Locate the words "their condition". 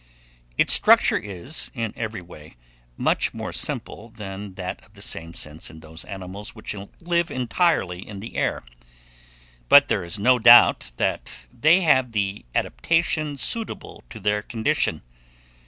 14.19-15.03